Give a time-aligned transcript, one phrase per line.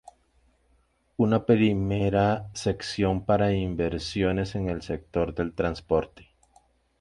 [1.17, 6.31] Una primera sección para inversiones en el sector del transporte.